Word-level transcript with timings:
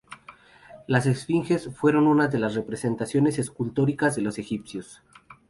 Las 0.87 1.05
esfinges 1.05 1.69
fueron 1.75 2.07
una 2.07 2.27
de 2.27 2.39
las 2.39 2.55
representaciones 2.55 3.37
escultóricas 3.37 4.15
de 4.15 4.23
los 4.23 4.39
egipcios. 4.39 5.03